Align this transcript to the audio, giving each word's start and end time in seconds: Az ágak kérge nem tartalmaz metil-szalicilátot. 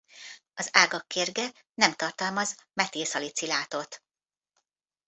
Az 0.53 0.69
ágak 0.71 1.07
kérge 1.07 1.51
nem 1.73 1.93
tartalmaz 1.93 2.55
metil-szalicilátot. 2.73 4.03